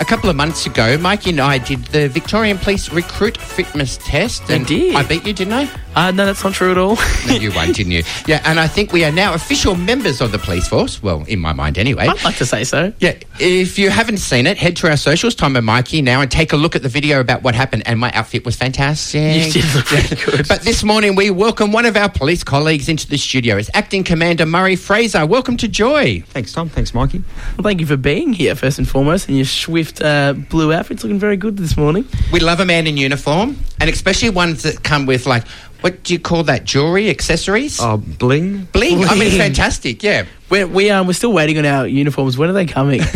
A 0.00 0.04
couple 0.04 0.28
of 0.28 0.36
months 0.36 0.66
ago, 0.66 0.98
Mikey 0.98 1.30
and 1.30 1.40
I 1.40 1.58
did 1.58 1.84
the 1.86 2.08
Victorian 2.08 2.58
Police 2.58 2.90
recruit 2.92 3.36
fitness 3.36 3.96
test. 4.02 4.42
And 4.50 4.66
did. 4.66 4.94
I 4.96 5.02
beat 5.04 5.24
you, 5.24 5.32
didn't 5.32 5.54
I? 5.54 5.70
Uh, 5.94 6.10
no, 6.10 6.26
that's 6.26 6.42
not 6.42 6.52
true 6.52 6.72
at 6.72 6.78
all. 6.78 6.96
No, 7.28 7.34
you 7.34 7.52
won, 7.52 7.70
didn't 7.72 7.92
you? 7.92 8.02
Yeah, 8.26 8.40
and 8.44 8.58
I 8.58 8.66
think 8.66 8.92
we 8.92 9.04
are 9.04 9.12
now 9.12 9.34
official 9.34 9.74
members 9.76 10.20
of 10.20 10.32
the 10.32 10.38
police 10.38 10.66
force. 10.66 11.02
Well, 11.02 11.24
in 11.28 11.38
my 11.38 11.52
mind, 11.52 11.78
anyway. 11.78 12.06
I'd 12.06 12.24
like 12.24 12.36
to 12.36 12.46
say 12.46 12.64
so. 12.64 12.92
Yeah, 12.98 13.14
if 13.38 13.78
you 13.78 13.90
haven't 13.90 14.16
seen 14.16 14.46
it, 14.46 14.56
head 14.56 14.76
to 14.78 14.88
our 14.88 14.96
socials, 14.96 15.34
Tom 15.34 15.56
and 15.56 15.64
Mikey, 15.66 16.00
now 16.02 16.20
and 16.22 16.30
take 16.30 16.52
a 16.52 16.56
look 16.56 16.74
at 16.74 16.82
the 16.82 16.88
video 16.88 17.20
about 17.20 17.42
what 17.42 17.54
happened. 17.54 17.82
And 17.86 18.00
my 18.00 18.10
outfit 18.12 18.44
was 18.44 18.56
fantastic. 18.56 19.46
You 19.46 19.52
did 19.52 19.74
look 19.74 19.90
really 19.90 20.16
good. 20.24 20.48
But 20.48 20.62
this 20.62 20.82
morning, 20.82 21.16
we 21.16 21.30
welcome 21.30 21.70
one 21.70 21.84
of 21.84 21.96
our 21.96 22.08
police 22.08 22.42
colleagues 22.42 22.88
into 22.88 23.06
the 23.06 23.18
studio. 23.18 23.56
It's 23.58 23.70
Acting 23.74 24.04
Commander 24.04 24.46
Murray 24.46 24.76
Fraser. 24.76 25.26
Welcome 25.26 25.56
to 25.58 25.68
Joy. 25.68 26.22
Thanks, 26.28 26.52
Tom. 26.52 26.68
Thanks, 26.70 26.94
Mikey. 26.94 27.18
Well, 27.56 27.62
thank 27.62 27.80
you 27.80 27.86
for 27.86 27.98
being 27.98 28.32
here, 28.32 28.54
first 28.54 28.78
and 28.78 28.88
foremost, 28.88 29.28
and 29.28 29.36
your 29.36 29.46
swift 29.46 29.83
uh, 30.02 30.32
blue 30.34 30.72
outfit's 30.72 31.02
looking 31.02 31.18
very 31.18 31.36
good 31.36 31.56
this 31.56 31.76
morning. 31.76 32.06
We 32.32 32.40
love 32.40 32.60
a 32.60 32.64
man 32.64 32.86
in 32.86 32.96
uniform, 32.96 33.56
and 33.80 33.90
especially 33.90 34.30
ones 34.30 34.62
that 34.62 34.82
come 34.82 35.06
with, 35.06 35.26
like, 35.26 35.46
what 35.80 36.02
do 36.02 36.12
you 36.14 36.18
call 36.18 36.44
that? 36.44 36.64
Jewelry, 36.64 37.10
accessories? 37.10 37.78
Oh, 37.80 37.98
bling. 37.98 38.64
Bling. 38.72 39.04
I 39.04 39.10
mean, 39.10 39.28
bling. 39.28 39.38
fantastic. 39.38 40.02
Yeah. 40.02 40.24
We're, 40.48 40.66
we, 40.66 40.90
um, 40.90 41.06
we're 41.06 41.12
still 41.12 41.32
waiting 41.32 41.58
on 41.58 41.66
our 41.66 41.86
uniforms. 41.86 42.38
When 42.38 42.48
are 42.48 42.54
they 42.54 42.66
coming? 42.66 43.02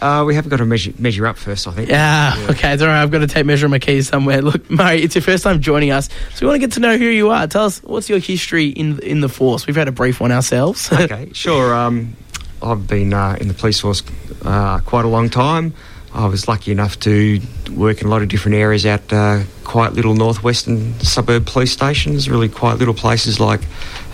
Uh, 0.00 0.22
we 0.24 0.34
haven't 0.34 0.50
got 0.50 0.58
to 0.58 0.64
measure, 0.64 0.92
measure 0.98 1.26
up 1.26 1.36
first, 1.36 1.66
I 1.66 1.72
think. 1.72 1.88
yeah, 1.88 2.46
okay, 2.50 2.72
it's 2.72 2.82
all 2.82 2.88
right. 2.88 3.02
I've 3.02 3.10
got 3.10 3.18
to 3.18 3.26
take 3.26 3.44
measure 3.44 3.66
of 3.66 3.72
my 3.72 3.80
keys 3.80 4.06
somewhere. 4.06 4.40
Look, 4.42 4.70
Murray, 4.70 5.02
it's 5.02 5.16
your 5.16 5.22
first 5.22 5.42
time 5.42 5.60
joining 5.60 5.90
us, 5.90 6.08
so 6.34 6.46
we 6.46 6.46
want 6.46 6.60
to 6.60 6.66
get 6.68 6.74
to 6.74 6.80
know 6.80 6.96
who 6.96 7.06
you 7.06 7.30
are. 7.30 7.48
Tell 7.48 7.64
us, 7.64 7.82
what's 7.82 8.08
your 8.08 8.20
history 8.20 8.68
in 8.68 9.00
in 9.00 9.22
the 9.22 9.28
force? 9.28 9.66
We've 9.66 9.74
had 9.74 9.88
a 9.88 9.92
brief 9.92 10.20
one 10.20 10.30
ourselves. 10.30 10.92
okay, 10.92 11.32
sure. 11.32 11.74
Um, 11.74 12.16
I've 12.62 12.86
been 12.86 13.12
uh, 13.12 13.36
in 13.40 13.48
the 13.48 13.54
police 13.54 13.80
force 13.80 14.04
uh, 14.44 14.78
quite 14.80 15.04
a 15.04 15.08
long 15.08 15.30
time. 15.30 15.74
I 16.14 16.26
was 16.26 16.48
lucky 16.48 16.72
enough 16.72 16.98
to 17.00 17.40
work 17.70 18.00
in 18.00 18.06
a 18.06 18.10
lot 18.10 18.22
of 18.22 18.28
different 18.28 18.56
areas 18.56 18.86
out 18.86 19.12
uh, 19.12 19.42
quiet 19.68 19.92
little 19.92 20.14
northwestern 20.14 20.98
suburb 21.00 21.44
police 21.46 21.70
stations, 21.72 22.28
really 22.28 22.48
quiet 22.48 22.78
little 22.78 22.94
places 22.94 23.38
like 23.38 23.60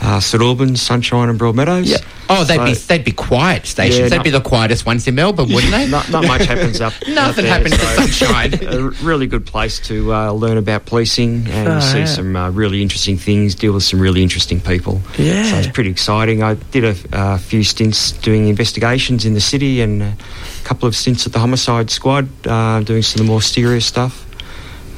uh, 0.03 0.19
St 0.19 0.43
Albans, 0.43 0.83
Sunshine 0.83 1.29
and 1.29 1.39
Broadmeadows. 1.39 1.87
Yeah. 1.87 1.99
Oh, 2.29 2.43
they'd 2.43 2.65
be 2.65 2.75
they'd 2.75 3.05
be 3.05 3.13
quiet 3.13 3.65
stations. 3.65 3.99
Yeah, 4.01 4.09
they'd 4.09 4.17
not- 4.17 4.25
be 4.25 4.31
the 4.31 4.41
quietest 4.41 4.85
ones 4.85 5.07
in 5.07 5.15
Melbourne, 5.15 5.49
wouldn't 5.53 5.71
they? 5.73 5.87
Not, 5.89 6.11
not 6.11 6.27
much 6.27 6.45
happens 6.47 6.81
up. 6.81 6.93
Nothing 7.09 7.45
there, 7.45 7.55
happens 7.55 7.79
so 7.81 7.87
Sunshine. 8.07 8.55
a 8.65 8.91
really 9.05 9.27
good 9.29 9.47
place 9.47 9.79
to 9.89 10.13
uh, 10.13 10.33
learn 10.33 10.57
about 10.59 10.87
policing 10.87 11.47
and 11.49 11.69
Oh, 11.69 11.81
see 11.81 11.99
yeah. 12.01 12.05
some 12.07 12.35
uh, 12.35 12.51
really 12.51 12.83
interesting 12.83 13.17
things, 13.17 13.55
deal 13.55 13.73
with 13.75 13.85
some 13.85 14.01
really 14.01 14.23
interesting 14.23 14.61
people. 14.61 15.01
Yeah. 15.17 15.45
So 15.51 15.57
it's 15.59 15.69
pretty 15.69 15.91
exciting. 15.91 16.43
I 16.43 16.55
did 16.55 16.85
a, 16.85 16.95
a 17.13 17.39
few 17.39 17.63
stints 17.63 18.11
doing 18.13 18.49
investigations 18.49 19.25
in 19.25 19.35
the 19.35 19.41
city 19.41 19.81
and 19.83 20.03
a 20.03 20.17
couple 20.65 20.89
of 20.89 20.97
stints 20.97 21.27
at 21.27 21.33
the 21.33 21.39
homicide 21.39 21.91
squad 21.91 22.29
uh, 22.47 22.81
doing 22.81 23.03
some 23.03 23.21
of 23.21 23.27
the 23.27 23.31
more 23.31 23.43
serious 23.43 23.87
stuff. 23.87 24.23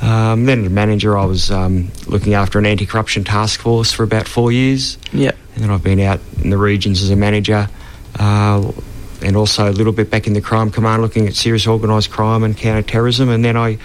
Um, 0.03 0.45
then 0.45 0.61
as 0.61 0.67
a 0.67 0.71
manager, 0.71 1.17
I 1.17 1.25
was 1.25 1.51
um, 1.51 1.91
looking 2.07 2.35
after 2.35 2.59
an 2.59 2.67
anti-corruption 2.67 3.25
task 3.25 3.61
force 3.61 3.93
for 3.93 4.03
about 4.03 4.29
four 4.29 4.53
years. 4.53 4.99
yeah. 5.13 5.33
And 5.55 5.65
then 5.65 5.71
I've 5.71 5.83
been 5.83 6.01
out 6.01 6.21
in 6.43 6.51
the 6.51 6.59
regions 6.59 7.03
as 7.03 7.09
a 7.11 7.17
manager, 7.17 7.69
uh, 8.19 8.73
and 9.23 9.37
also 9.37 9.71
a 9.71 9.73
little 9.73 9.95
bit 9.95 10.11
back 10.11 10.27
in 10.27 10.35
the 10.35 10.43
crime 10.43 10.71
command, 10.71 11.01
looking 11.01 11.27
at 11.27 11.35
serious 11.35 11.67
organised 11.67 12.11
crime 12.11 12.43
and 12.43 12.55
counter-terrorism. 12.57 13.31
And 13.31 13.43
then 13.43 13.57
I 13.57 13.79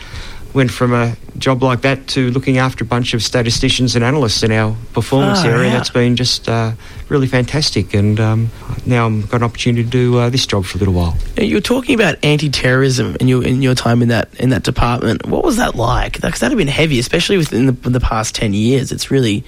went 0.54 0.70
from 0.72 0.94
a 0.94 1.16
job 1.38 1.64
like 1.64 1.82
that 1.82 2.08
to 2.08 2.30
looking 2.32 2.58
after 2.58 2.84
a 2.84 2.88
bunch 2.88 3.14
of 3.14 3.24
statisticians 3.24 3.96
and 3.96 4.04
analysts 4.04 4.44
in 4.44 4.52
our 4.52 4.76
performance 4.94 5.40
Oh, 5.44 5.50
area. 5.50 5.70
yeah. 5.70 5.78
That's 5.78 5.90
been 5.90 6.16
just 6.16 6.50
uh, 6.50 6.74
really 7.10 7.28
fantastic. 7.28 7.94
And 7.94 8.20
um, 8.20 8.50
now 8.86 9.08
I've 9.08 9.30
got 9.30 9.38
an 9.38 9.44
opportunity 9.44 9.84
to 9.84 9.90
do 9.90 10.18
uh, 10.18 10.30
this 10.30 10.46
job 10.46 10.66
for 10.66 10.78
a 10.78 10.80
little 10.80 10.94
while. 10.94 11.18
Now, 11.38 11.44
You 11.44 11.56
were 11.56 11.62
talking 11.62 11.96
about 11.96 12.24
anti-terrorism 12.24 13.16
in 13.20 13.28
your 13.28 13.44
in 13.46 13.62
your 13.62 13.76
time 13.76 14.02
in 14.02 14.10
that 14.10 14.34
in 14.40 14.50
that 14.50 14.64
department. 14.64 15.26
What 15.26 15.44
was 15.44 15.58
that 15.58 15.76
like? 15.76 16.14
Because 16.22 16.40
that'd 16.42 16.52
have 16.52 16.58
been 16.58 16.68
heavy, 16.68 17.00
especially 17.00 17.38
within 17.38 17.66
the, 17.68 17.72
the 17.90 18.00
past 18.02 18.36
ten 18.36 18.54
years. 18.54 18.92
It's 18.92 19.10
really 19.10 19.44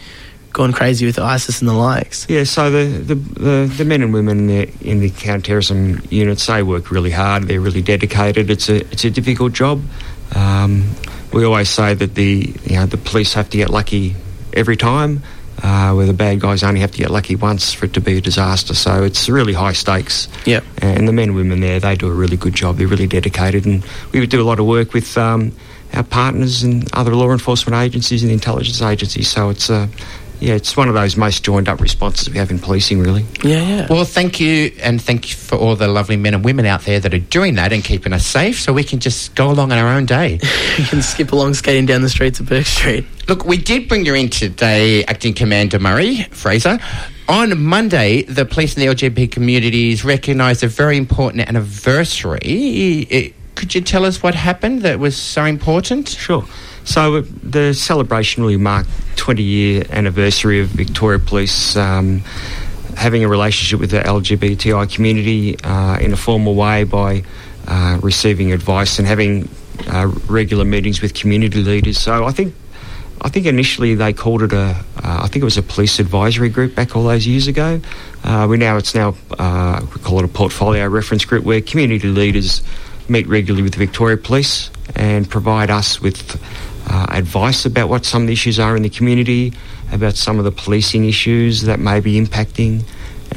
gone 0.54 0.72
crazy 0.72 1.04
with 1.06 1.18
ISIS 1.18 1.62
and 1.62 1.68
the 1.68 1.74
likes. 1.74 2.28
Yeah, 2.30 2.44
so 2.44 2.70
the, 2.70 2.86
the, 2.86 3.16
the, 3.16 3.74
the 3.76 3.86
men 3.86 4.04
and 4.04 4.14
women 4.14 4.38
in 4.42 4.46
the, 4.48 4.70
in 4.88 5.00
the 5.00 5.10
counter-terrorism 5.10 6.04
units, 6.12 6.46
they 6.46 6.62
work 6.62 6.92
really 6.92 7.10
hard. 7.10 7.48
They're 7.48 7.60
really 7.60 7.82
dedicated. 7.82 8.52
It's 8.52 8.70
a 8.70 8.82
it's 8.92 9.04
a 9.04 9.10
difficult 9.10 9.54
job. 9.54 9.82
Um, 10.36 10.90
we 11.34 11.46
always 11.46 11.70
say 11.70 11.94
that 11.94 12.16
the 12.16 12.54
you 12.66 12.76
know 12.76 12.86
the 12.86 12.98
police 12.98 13.34
have 13.34 13.50
to 13.50 13.58
get 13.58 13.70
lucky 13.70 14.16
every 14.54 14.78
time, 14.78 15.24
uh, 15.62 15.94
where 15.94 16.06
the 16.06 16.14
bad 16.14 16.40
guys 16.40 16.64
only 16.64 16.82
have 16.82 16.92
to 16.92 16.98
get 16.98 17.10
lucky 17.10 17.36
once 17.36 17.74
for 17.74 17.86
it 17.86 17.94
to 17.94 18.02
be 18.02 18.18
a 18.18 18.22
disaster. 18.22 18.74
So 18.74 19.04
it's 19.04 19.30
really 19.30 19.54
high 19.54 19.74
stakes. 19.74 20.28
Yep. 20.46 20.64
And 20.82 21.08
the 21.08 21.14
men 21.14 21.30
and 21.30 21.36
women 21.36 21.60
there, 21.60 21.80
they 21.80 21.96
do 21.96 22.08
a 22.08 22.14
really 22.14 22.38
good 22.38 22.54
job. 22.54 22.78
They're 22.78 22.88
really 22.88 23.08
dedicated, 23.08 23.66
and 23.66 23.84
we 24.12 24.26
do 24.28 24.42
a 24.42 24.46
lot 24.46 24.60
of 24.60 24.66
work 24.66 24.94
with 24.94 25.18
um, 25.18 25.52
our 25.94 26.04
partners 26.04 26.64
and 26.64 26.92
other 26.94 27.16
law 27.16 27.32
enforcement 27.32 27.76
agencies 27.82 28.24
and 28.24 28.32
intelligence 28.32 28.82
agencies. 28.82 29.28
So 29.28 29.50
it's 29.50 29.70
uh, 29.70 29.88
yeah, 30.44 30.56
it's 30.56 30.76
one 30.76 30.90
of 30.90 30.94
those 30.94 31.16
most 31.16 31.44
joined 31.44 31.70
up 31.70 31.80
responses 31.80 32.30
we 32.30 32.38
have 32.38 32.52
in 32.52 32.60
policing, 32.60 33.00
really. 33.00 33.26
Yeah, 33.44 33.62
yeah. 33.62 33.88
Well, 33.90 34.04
thank 34.04 34.40
you, 34.40 34.72
and 34.82 35.02
thank 35.02 35.30
you 35.30 35.36
for 35.36 35.58
all 35.58 35.76
the 35.78 35.88
lovely 35.88 36.18
men 36.18 36.34
and 36.34 36.44
women 36.44 36.66
out 36.66 36.82
there 36.82 37.00
that 37.00 37.14
are 37.14 37.20
doing 37.20 37.56
that 37.56 37.72
and 37.72 37.84
keeping 37.84 38.12
us 38.12 38.26
safe, 38.26 38.60
so 38.60 38.74
we 38.74 38.84
can 38.84 39.00
just 39.00 39.36
go 39.36 39.50
along 39.50 39.72
on 39.72 39.78
our 39.78 39.88
own 39.88 40.06
day. 40.06 40.34
you 40.78 40.86
can 40.86 41.02
skip 41.02 41.32
along 41.32 41.54
skating 41.54 41.86
down 41.86 42.02
the 42.02 42.10
streets 42.10 42.40
of 42.42 42.50
Bourke 42.50 42.66
Street. 42.66 43.06
Look, 43.30 43.46
we 43.46 43.58
did 43.58 43.88
bring 43.88 44.06
you 44.06 44.16
in 44.16 44.30
today, 44.30 45.06
Acting 45.06 45.34
Commander 45.34 45.80
Murray 45.80 46.24
Fraser. 46.32 46.78
On 47.30 47.64
Monday, 47.64 48.24
the 48.24 48.44
police 48.46 48.76
and 48.76 48.84
the 48.84 48.94
LGBT 48.94 49.32
communities 49.32 50.04
recognised 50.04 50.62
a 50.62 50.68
very 50.68 50.98
important 50.98 51.48
anniversary. 51.48 53.08
I- 53.12 53.34
Could 53.56 53.76
you 53.76 53.82
tell 53.82 54.06
us 54.06 54.24
what 54.24 54.36
happened 54.36 54.82
that 54.82 55.00
was 55.00 55.16
so 55.16 55.46
important? 55.46 56.10
Sure. 56.10 56.46
So 56.86 57.18
uh, 57.18 57.24
the 57.42 57.74
celebration 57.74 58.44
will 58.44 58.58
mark 58.60 58.88
20 59.16 59.42
year 59.42 59.84
anniversary 59.90 60.60
of 60.60 60.68
Victoria 60.68 61.20
Police 61.20 61.76
um, 61.78 62.20
having 62.98 63.24
a 63.24 63.28
relationship 63.28 63.80
with 63.80 63.92
the 63.92 64.00
LGBTI 64.00 64.94
community 64.94 65.58
uh, 65.64 65.98
in 66.00 66.14
a 66.14 66.18
formal 66.18 66.56
way 66.56 66.84
by 66.84 67.24
uh, 67.68 68.00
receiving 68.02 68.52
advice 68.52 69.00
and 69.00 69.08
having 69.08 69.48
uh, 69.88 70.12
regular 70.28 70.66
meetings 70.66 71.02
with 71.02 71.14
community 71.14 71.62
leaders. 71.64 71.98
So 71.98 72.26
I 72.26 72.32
think. 72.32 72.56
I 73.26 73.30
think 73.30 73.46
initially 73.46 73.96
they 73.96 74.12
called 74.12 74.42
it 74.42 74.52
a, 74.52 74.58
uh, 74.58 74.76
I 75.02 75.28
think 75.28 75.38
it 75.38 75.46
was 75.46 75.58
a 75.58 75.64
police 75.64 75.98
advisory 75.98 76.50
group 76.50 76.76
back 76.76 76.94
all 76.94 77.06
those 77.06 77.26
years 77.26 77.48
ago. 77.48 77.80
Uh, 78.22 78.48
we 78.50 78.58
now 78.58 78.76
it's 78.76 78.94
now 78.94 79.12
we 79.12 80.02
call 80.02 80.20
it 80.20 80.26
a 80.26 80.28
portfolio 80.28 80.90
reference 80.90 81.24
group 81.24 81.46
where 81.46 81.62
community 81.62 82.10
leaders 82.10 82.62
meet 83.10 83.28
regularly 83.28 83.64
with 83.64 83.74
the 83.74 83.80
Victoria 83.80 84.18
Police 84.18 84.70
and 84.96 85.30
provide 85.30 85.70
us 85.70 86.02
with 86.02 86.42
uh, 86.90 87.08
advice 87.10 87.66
about 87.66 87.90
what 87.90 88.06
some 88.06 88.24
of 88.24 88.28
the 88.28 88.34
issues 88.34 88.60
are 88.60 88.76
in 88.76 88.84
the 88.84 88.90
community, 88.90 89.54
about 89.92 90.16
some 90.16 90.40
of 90.40 90.46
the 90.46 90.52
policing 90.52 91.06
issues 91.06 91.64
that 91.64 91.80
may 91.80 92.00
be 92.00 92.20
impacting, 92.20 92.84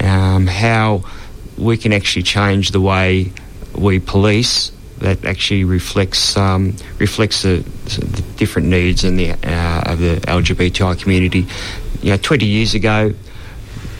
um, 0.02 0.46
how 0.46 1.04
we 1.56 1.76
can 1.76 1.92
actually 1.92 2.22
change 2.22 2.70
the 2.70 2.80
way 2.80 3.32
we 3.74 3.98
police 3.98 4.72
that 4.98 5.24
actually 5.24 5.64
reflects 5.64 6.36
um, 6.36 6.74
reflects 6.98 7.42
the, 7.42 7.58
the 7.84 8.22
different 8.36 8.68
needs 8.68 9.04
and 9.04 9.18
the 9.18 9.32
uh, 9.32 9.92
of 9.92 9.98
the 9.98 10.16
LGBTI 10.26 11.00
community. 11.00 11.46
You 12.02 12.12
know, 12.12 12.16
20 12.16 12.46
years 12.46 12.74
ago, 12.74 13.12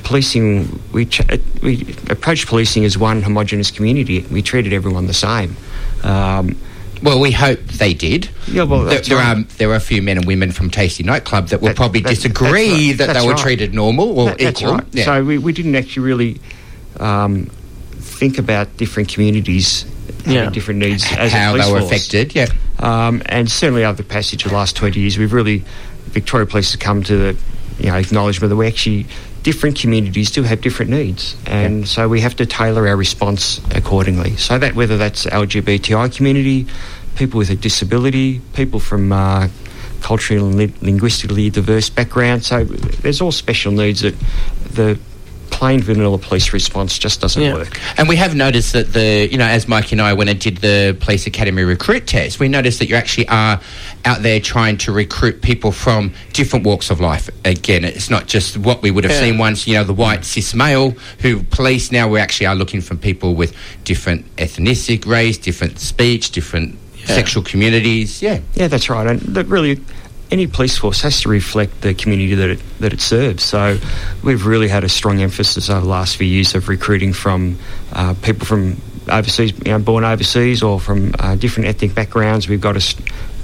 policing 0.06 0.80
we 0.92 1.04
ch- 1.06 1.20
we 1.62 1.82
approached 2.08 2.46
policing 2.46 2.84
as 2.84 2.96
one 2.96 3.22
homogenous 3.22 3.70
community. 3.72 4.24
We 4.30 4.40
treated 4.40 4.72
everyone 4.72 5.06
the 5.08 5.14
same. 5.14 5.56
Um, 6.02 6.56
Well, 7.02 7.20
we 7.20 7.30
hope 7.30 7.60
they 7.64 7.92
did. 7.92 8.30
Yeah, 8.46 8.62
well, 8.62 8.80
there, 8.84 8.94
that's 8.94 9.08
there 9.08 9.18
right. 9.18 9.36
are 9.38 9.42
there 9.58 9.70
are 9.70 9.74
a 9.74 9.80
few 9.80 10.00
men 10.00 10.16
and 10.16 10.24
women 10.26 10.50
from 10.52 10.70
Tasty 10.70 11.02
Nightclub 11.02 11.48
that 11.48 11.60
will 11.60 11.68
That- 11.68 11.76
probably 11.76 12.00
that- 12.00 12.08
disagree 12.14 12.88
right. 12.88 12.98
that 12.98 13.06
That's 13.08 13.20
they 13.20 13.26
were 13.26 13.34
right. 13.34 13.42
treated 13.42 13.74
normal 13.74 14.18
or 14.18 14.26
That- 14.30 14.38
that's 14.38 14.60
equal. 14.62 14.74
right. 14.76 14.84
Yeah. 14.92 15.04
So 15.04 15.24
we, 15.24 15.36
we 15.38 15.52
didn't 15.52 15.74
actually 15.74 16.04
really 16.06 16.40
um, 17.00 17.50
think 18.00 18.38
about 18.38 18.76
different 18.78 19.08
communities 19.12 19.84
having 20.24 20.32
Yeah. 20.34 20.50
different 20.50 20.80
needs 20.80 21.04
as 21.18 21.32
a 21.32 21.36
how 21.36 21.50
police 21.52 21.66
they 21.66 21.72
were 21.72 21.80
force. 21.80 21.92
affected. 21.92 22.34
Yeah. 22.34 22.46
Um, 22.78 23.22
and 23.26 23.50
certainly 23.50 23.84
over 23.84 23.96
the 23.98 24.02
passage 24.08 24.44
of 24.46 24.50
the 24.52 24.56
last 24.56 24.76
20 24.76 24.98
years, 25.00 25.18
we've 25.18 25.32
really, 25.32 25.64
Victoria 26.12 26.46
Police 26.46 26.70
has 26.72 26.76
come 26.76 27.02
to 27.02 27.16
the 27.16 27.36
you 27.78 27.90
know, 27.90 27.96
acknowledgement 27.96 28.50
that 28.50 28.56
we 28.56 28.66
actually, 28.66 29.06
different 29.42 29.78
communities 29.78 30.30
do 30.30 30.42
have 30.42 30.60
different 30.60 30.90
needs. 30.90 31.36
And 31.46 31.86
so 31.86 32.08
we 32.08 32.20
have 32.20 32.36
to 32.36 32.46
tailor 32.46 32.88
our 32.88 32.96
response 32.96 33.60
accordingly. 33.74 34.36
So 34.36 34.58
that 34.58 34.74
whether 34.74 34.96
that's 34.96 35.26
LGBTI 35.26 36.14
community, 36.16 36.66
people 37.16 37.38
with 37.38 37.50
a 37.50 37.56
disability, 37.56 38.40
people 38.54 38.80
from 38.80 39.12
uh, 39.12 39.48
culturally 40.00 40.42
and 40.42 40.54
li- 40.56 40.74
linguistically 40.80 41.50
diverse 41.50 41.90
backgrounds, 41.90 42.46
So 42.46 42.64
there's 42.64 43.20
all 43.20 43.32
special 43.32 43.72
needs 43.72 44.00
that 44.02 44.14
the 44.72 44.98
plain 45.56 45.80
vanilla 45.80 46.18
police 46.18 46.52
response 46.52 46.98
just 46.98 47.22
doesn't 47.22 47.42
Yeah. 47.42 47.54
work. 47.54 47.80
And 47.96 48.10
we 48.10 48.16
have 48.16 48.34
noticed 48.34 48.74
that 48.74 48.92
the, 48.92 49.26
you 49.32 49.38
know, 49.38 49.46
as 49.46 49.66
Mike 49.66 49.90
and 49.90 50.02
I 50.02 50.12
went 50.12 50.28
and 50.28 50.38
did 50.38 50.58
the 50.58 50.94
police 51.00 51.26
academy 51.26 51.62
recruit 51.62 52.06
test, 52.06 52.38
we 52.38 52.46
noticed 52.48 52.78
that 52.80 52.90
you 52.90 52.94
actually 52.94 53.26
are 53.28 53.58
out 54.04 54.22
there 54.22 54.38
trying 54.38 54.76
to 54.84 54.92
recruit 54.92 55.40
people 55.40 55.72
from 55.72 56.12
different 56.34 56.66
walks 56.66 56.90
of 56.90 57.00
life. 57.00 57.30
Again, 57.46 57.84
it's 57.84 58.10
not 58.10 58.26
just 58.26 58.58
what 58.58 58.82
we 58.82 58.90
would 58.90 59.04
have 59.04 59.14
Yeah. 59.14 59.20
seen 59.20 59.38
once, 59.38 59.66
you 59.66 59.72
know, 59.74 59.84
the 59.84 59.94
white 59.94 60.26
cis 60.26 60.52
male 60.54 60.94
who 61.20 61.42
police. 61.44 61.90
Now 61.90 62.06
we 62.06 62.20
actually 62.20 62.48
are 62.48 62.54
looking 62.54 62.82
for 62.82 62.94
people 62.94 63.34
with 63.34 63.54
different 63.84 64.26
ethnicity, 64.36 65.06
race, 65.06 65.38
different 65.38 65.78
speech, 65.80 66.32
different 66.32 66.76
sexual 67.06 67.42
communities. 67.42 68.20
Yeah. 68.20 68.40
Yeah, 68.54 68.66
that's 68.68 68.90
right. 68.90 69.06
And 69.06 69.20
that 69.34 69.46
really, 69.46 69.80
any 70.30 70.46
police 70.46 70.76
force 70.76 71.00
has 71.02 71.20
to 71.22 71.28
reflect 71.28 71.80
the 71.82 71.94
community 71.94 72.34
that 72.34 72.50
it, 72.50 72.60
that 72.80 72.92
it 72.92 73.00
serves. 73.00 73.42
So 73.42 73.78
we've 74.22 74.44
really 74.44 74.68
had 74.68 74.84
a 74.84 74.88
strong 74.88 75.20
emphasis 75.20 75.70
over 75.70 75.80
the 75.80 75.88
last 75.88 76.16
few 76.16 76.26
years 76.26 76.54
of 76.54 76.68
recruiting 76.68 77.12
from 77.12 77.58
uh, 77.92 78.14
people 78.22 78.46
from 78.46 78.80
overseas, 79.08 79.52
you 79.64 79.72
know, 79.72 79.78
born 79.78 80.04
overseas 80.04 80.62
or 80.62 80.80
from 80.80 81.14
uh, 81.18 81.36
different 81.36 81.68
ethnic 81.68 81.94
backgrounds. 81.94 82.48
We've 82.48 82.60
got 82.60 82.76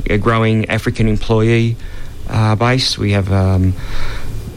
a 0.08 0.18
growing 0.18 0.68
African 0.68 1.08
employee 1.08 1.76
uh, 2.28 2.56
base. 2.56 2.98
We 2.98 3.12
have 3.12 3.30
um, 3.32 3.74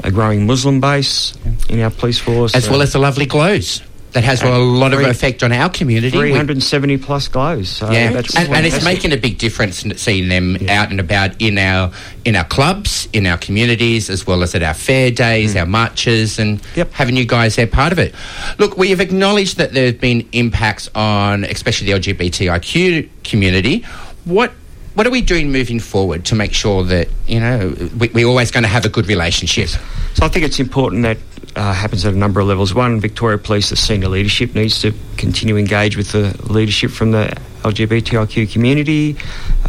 a 0.04 0.12
growing 0.12 0.48
Muslim 0.48 0.82
base 0.82 1.34
in 1.70 1.80
our 1.82 1.92
police 1.92 2.20
force. 2.20 2.56
As 2.56 2.70
well 2.70 2.82
as 2.82 2.94
the 2.94 3.00
lovely 3.00 3.26
glows. 3.26 3.82
That 4.16 4.24
has 4.24 4.42
a 4.44 4.50
lot 4.58 4.94
of 4.94 5.02
effect 5.02 5.44
on 5.44 5.52
our 5.52 5.70
community. 5.70 6.10
370 6.18 6.98
plus 7.00 7.28
glows. 7.28 7.68
So 7.68 7.92
Yeah, 7.92 8.14
that's 8.14 8.34
and, 8.34 8.48
and 8.54 8.66
it's 8.66 8.82
making 8.84 9.12
a 9.12 9.18
big 9.18 9.38
difference 9.38 9.84
seeing 10.02 10.30
them 10.30 10.56
out 10.70 10.90
and 10.90 11.02
about 11.02 11.42
in 11.42 11.58
our 11.58 11.92
in 12.24 12.38
our 12.38 12.46
clubs, 12.46 13.10
in 13.12 13.28
our 13.28 13.38
communities, 13.38 14.10
as 14.10 14.26
well 14.26 14.42
as 14.42 14.56
at 14.56 14.64
our 14.64 14.74
fair 14.74 15.12
days, 15.12 15.54
our 15.58 15.66
marches, 15.66 16.40
and 16.40 16.62
Mm. 16.62 16.76
Yep. 16.78 16.94
having 16.94 17.18
you 17.18 17.26
guys 17.26 17.58
there 17.58 17.68
part 17.68 17.92
of 17.92 18.00
it. 18.00 18.16
Look, 18.58 18.78
we 18.78 18.90
have 18.92 19.02
acknowledged 19.02 19.58
that 19.58 19.74
there 19.74 19.88
have 19.88 20.00
been 20.00 20.26
impacts 20.32 20.90
on, 20.96 21.44
especially 21.44 21.92
the 21.92 22.00
LGBTIQ 22.00 23.10
community. 23.26 23.84
What 24.24 24.54
what 24.96 25.06
are 25.06 25.12
we 25.12 25.22
doing 25.22 25.52
moving 25.52 25.80
forward 25.80 26.26
to 26.26 26.36
make 26.36 26.54
sure 26.54 26.84
that 26.84 27.10
you 27.28 27.40
know 27.40 27.76
we, 27.98 28.10
we're 28.10 28.28
always 28.28 28.50
going 28.50 28.64
to 28.64 28.70
have 28.70 28.86
a 28.86 28.90
good 28.90 29.08
relationship? 29.08 29.70
So 29.70 30.26
I 30.26 30.30
think 30.30 30.46
it's 30.46 30.60
important 30.60 31.04
that 31.04 31.18
uh, 31.56 31.74
happens 31.74 32.06
at 32.06 32.14
a 32.14 32.18
number 32.18 32.40
of 32.40 32.48
levels. 32.48 32.74
One, 32.74 33.00
Victoria 33.00 33.38
Police, 33.38 33.70
the 33.70 33.76
senior 33.76 34.08
leadership 34.08 34.56
needs 34.56 34.82
to 34.82 34.94
continue 35.18 35.58
engage 35.58 35.98
with 35.98 36.12
the 36.12 36.36
leadership 36.52 36.92
from 36.92 37.12
the 37.12 37.38
LGBTIQ 37.64 38.52
community. 38.52 39.18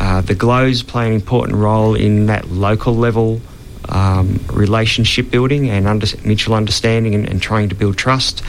Uh, 0.00 0.20
the 0.20 0.34
GLOWs 0.34 0.82
play 0.82 1.08
an 1.08 1.12
important 1.12 1.58
role 1.58 1.94
in 1.94 2.26
that 2.26 2.48
local 2.48 2.94
level 2.94 3.40
um, 3.88 4.40
relationship 4.52 5.30
building 5.30 5.70
and 5.70 5.86
under, 5.86 6.06
mutual 6.24 6.54
understanding 6.54 7.14
and, 7.14 7.28
and 7.28 7.40
trying 7.40 7.68
to 7.68 7.74
build 7.74 7.96
trust. 7.96 8.42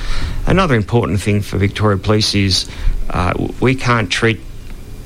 Another 0.46 0.76
important 0.76 1.20
thing 1.22 1.42
for 1.42 1.58
Victoria 1.58 1.98
Police 1.98 2.34
is 2.36 2.70
uh, 3.10 3.34
we 3.60 3.76
can't 3.76 4.12
treat 4.12 4.40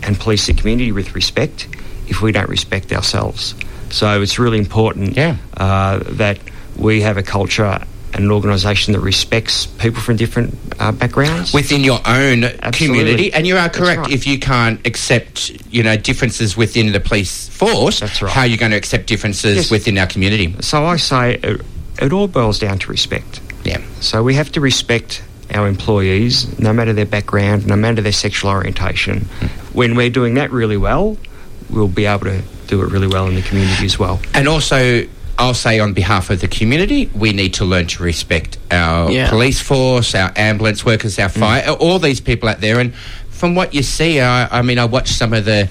and 0.04 0.20
police 0.20 0.48
the 0.48 0.54
community 0.54 0.92
with 0.92 1.16
respect 1.16 1.68
if 2.08 2.22
we 2.22 2.32
don't 2.32 2.50
respect 2.50 2.92
ourselves. 2.92 3.56
So 3.90 4.22
it's 4.22 4.40
really 4.40 4.58
important 4.58 5.16
Yeah. 5.18 5.38
uh, 5.58 6.00
that 6.18 6.40
we 6.78 7.02
have 7.02 7.18
a 7.18 7.24
culture 7.24 7.80
and 8.14 8.26
an 8.26 8.32
organisation 8.32 8.92
that 8.94 9.00
respects 9.00 9.66
people 9.66 10.02
from 10.02 10.18
different 10.18 10.58
uh, 10.80 10.92
backgrounds. 10.92 11.54
within 11.54 11.82
your 11.84 12.00
own 12.06 12.44
Absolutely. 12.44 13.00
community. 13.00 13.34
And 13.34 13.48
you 13.48 13.56
are 13.58 13.70
correct. 13.70 14.02
right. 14.02 14.12
If 14.12 14.28
you 14.28 14.38
can't 14.40 14.86
accept, 14.86 15.50
you 15.72 15.82
know, 15.84 15.96
differences 15.96 16.58
within 16.58 16.92
the 16.92 17.00
police 17.00 17.48
force, 17.50 18.02
That's 18.02 18.22
right. 18.22 18.32
how 18.32 18.42
are 18.42 18.48
you 18.48 18.58
going 18.58 18.72
to 18.72 18.78
accept 18.78 19.08
differences 19.08 19.56
Yes. 19.56 19.72
within 19.72 19.98
our 19.98 20.08
community? 20.08 20.54
so 20.60 20.86
I 20.86 20.98
say 20.98 21.36
it, 21.42 21.62
it 22.02 22.12
all 22.12 22.28
boils 22.28 22.60
down 22.60 22.80
to 22.80 22.90
respect. 22.92 23.40
Yeah. 23.64 23.80
So 24.02 24.24
we 24.24 24.34
have 24.36 24.52
to 24.54 24.60
respect 24.62 25.22
our 25.54 25.68
employees, 25.68 26.48
no 26.60 26.74
matter 26.74 26.92
their 26.94 27.06
background, 27.06 27.68
no 27.68 27.76
matter 27.78 28.02
their 28.02 28.12
sexual 28.14 28.50
orientation. 28.52 29.28
When 29.74 29.96
we're 29.96 30.10
doing 30.10 30.36
that 30.36 30.52
really 30.52 30.78
well, 30.78 31.18
we'll 31.70 31.88
be 31.88 32.06
able 32.06 32.26
to 32.26 32.42
do 32.68 32.82
it 32.82 32.92
really 32.92 33.08
well 33.08 33.28
in 33.28 33.36
the 33.36 33.42
community 33.42 33.86
as 33.86 33.98
well. 33.98 34.20
And 34.34 34.48
also, 34.48 35.06
I'll 35.38 35.54
say 35.54 35.80
on 35.80 35.94
behalf 35.94 36.30
of 36.30 36.42
the 36.42 36.48
community, 36.48 37.10
we 37.16 37.34
need 37.34 37.54
to 37.56 37.66
learn 37.66 37.88
to 37.88 38.04
respect 38.04 38.58
our 38.70 39.10
Yeah. 39.12 39.30
police 39.30 39.60
force, 39.60 40.14
our 40.14 40.32
ambulance 40.36 40.86
workers, 40.86 41.18
our 41.20 41.30
mm. 41.30 41.40
fire, 41.40 41.70
all 41.72 42.00
these 42.00 42.20
people 42.20 42.48
out 42.50 42.62
there. 42.62 42.80
And 42.80 42.94
from 43.30 43.56
what 43.56 43.74
you 43.74 43.82
see, 43.84 44.20
I, 44.20 44.60
I 44.60 44.62
mean, 44.62 44.78
I 44.78 44.86
watched 44.86 45.16
some 45.16 45.34
of 45.34 45.46
the 45.46 45.70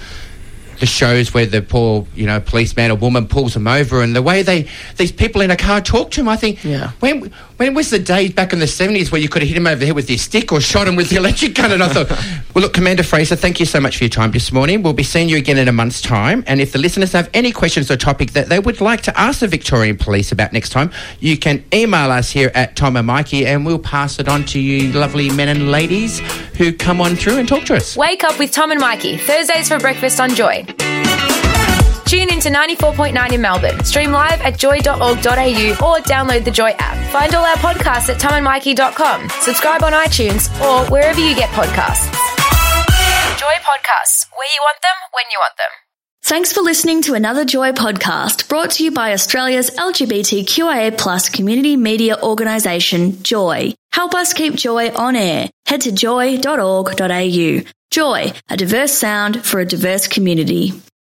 the 0.80 0.86
shows 0.86 1.32
where 1.32 1.46
the 1.46 1.62
poor, 1.62 2.06
you 2.14 2.26
know, 2.26 2.40
policeman 2.40 2.90
or 2.90 2.96
woman 2.96 3.26
pulls 3.28 3.54
them 3.54 3.68
over, 3.68 4.02
and 4.02 4.16
the 4.16 4.22
way 4.22 4.42
they 4.42 4.66
these 4.96 5.12
people 5.12 5.40
in 5.40 5.50
a 5.50 5.56
car 5.56 5.80
talk 5.80 6.10
to 6.12 6.20
him, 6.20 6.28
I 6.28 6.36
think, 6.36 6.64
Yeah. 6.64 6.90
when 7.00 7.30
when 7.58 7.74
was 7.74 7.90
the 7.90 7.98
days 7.98 8.32
back 8.32 8.52
in 8.52 8.58
the 8.58 8.66
seventies 8.66 9.12
where 9.12 9.20
you 9.20 9.28
could 9.28 9.42
have 9.42 9.48
hit 9.48 9.56
him 9.56 9.66
over 9.66 9.76
the 9.78 9.86
head 9.86 9.94
with 9.94 10.08
your 10.08 10.18
stick 10.18 10.50
or 10.52 10.60
shot 10.60 10.88
him 10.88 10.96
with 10.96 11.10
the 11.10 11.16
electric 11.16 11.54
gun? 11.54 11.72
And 11.72 11.82
I 11.82 11.88
thought, 11.88 12.08
well, 12.54 12.62
look, 12.62 12.72
Commander 12.72 13.02
Fraser, 13.02 13.36
thank 13.36 13.60
you 13.60 13.66
so 13.66 13.78
much 13.80 13.98
for 13.98 14.04
your 14.04 14.08
time 14.10 14.30
this 14.32 14.50
morning. 14.50 14.82
We'll 14.82 14.94
be 14.94 15.02
seeing 15.02 15.28
you 15.28 15.36
again 15.36 15.58
in 15.58 15.68
a 15.68 15.72
month's 15.72 16.00
time, 16.00 16.42
and 16.46 16.60
if 16.60 16.72
the 16.72 16.78
listeners 16.78 17.12
have 17.12 17.28
any 17.34 17.52
questions 17.52 17.90
or 17.90 17.96
topic 17.96 18.32
that 18.32 18.48
they 18.48 18.58
would 18.58 18.80
like 18.80 19.02
to 19.02 19.20
ask 19.20 19.40
the 19.40 19.48
Victorian 19.48 19.96
Police 19.98 20.32
about 20.32 20.52
next 20.52 20.70
time, 20.70 20.90
you 21.20 21.36
can 21.36 21.62
email 21.74 22.10
us 22.10 22.30
here 22.30 22.50
at 22.54 22.76
Tom 22.76 22.96
and 22.96 23.06
Mikey, 23.06 23.46
and 23.46 23.66
we'll 23.66 23.78
pass 23.78 24.18
it 24.18 24.28
on 24.28 24.44
to 24.46 24.58
you, 24.58 24.90
lovely 24.92 25.28
men 25.30 25.48
and 25.48 25.70
ladies 25.70 26.20
who 26.56 26.72
come 26.72 27.00
on 27.00 27.14
through 27.16 27.36
and 27.38 27.46
talk 27.48 27.64
to 27.64 27.74
us. 27.76 27.96
Wake 27.96 28.24
up 28.24 28.38
with 28.38 28.50
Tom 28.52 28.70
and 28.70 28.80
Mikey, 28.80 29.18
Thursdays 29.18 29.68
for 29.68 29.78
breakfast 29.78 30.18
on 30.20 30.34
Joy. 30.34 30.64
Tune 32.10 32.28
in 32.28 32.40
to 32.40 32.48
94.9 32.50 33.32
in 33.32 33.40
Melbourne. 33.40 33.84
Stream 33.84 34.10
live 34.10 34.40
at 34.40 34.58
joy.org.au 34.58 34.96
or 34.98 36.02
download 36.02 36.44
the 36.44 36.50
Joy 36.50 36.74
app. 36.76 37.12
Find 37.12 37.32
all 37.36 37.44
our 37.44 37.54
podcasts 37.54 38.08
at 38.08 38.20
tomandmikey.com. 38.20 39.28
Subscribe 39.40 39.84
on 39.84 39.92
iTunes 39.92 40.50
or 40.60 40.90
wherever 40.90 41.20
you 41.20 41.36
get 41.36 41.50
podcasts. 41.50 42.10
Joy 43.38 43.54
Podcasts, 43.62 44.26
where 44.36 44.48
you 44.52 44.60
want 44.60 44.82
them, 44.82 44.96
when 45.12 45.24
you 45.30 45.38
want 45.38 45.56
them. 45.56 45.68
Thanks 46.24 46.52
for 46.52 46.62
listening 46.62 47.02
to 47.02 47.14
another 47.14 47.44
Joy 47.44 47.70
podcast 47.70 48.48
brought 48.48 48.72
to 48.72 48.84
you 48.84 48.90
by 48.90 49.12
Australia's 49.12 49.70
LGBTQIA 49.70 50.98
plus 50.98 51.28
community 51.28 51.76
media 51.76 52.20
organisation, 52.20 53.22
Joy. 53.22 53.72
Help 53.92 54.14
us 54.14 54.32
keep 54.32 54.56
Joy 54.56 54.90
on 54.96 55.14
air. 55.14 55.48
Head 55.64 55.82
to 55.82 55.92
joy.org.au. 55.92 57.60
Joy, 57.92 58.32
a 58.48 58.56
diverse 58.56 58.92
sound 58.94 59.44
for 59.46 59.60
a 59.60 59.64
diverse 59.64 60.08
community. 60.08 60.72